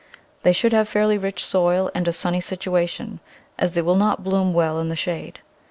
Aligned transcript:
They 0.41 0.51
should 0.51 0.73
have 0.73 0.89
fairly 0.89 1.19
rich 1.19 1.45
soil 1.45 1.91
and 1.93 2.07
a 2.07 2.11
sunny 2.11 2.41
situation, 2.41 3.19
as 3.59 3.73
they 3.73 3.83
will 3.83 3.93
not 3.95 4.23
bloom 4.23 4.51
well 4.51 4.79
in 4.79 4.89
the 4.89 4.95
shade. 4.95 5.37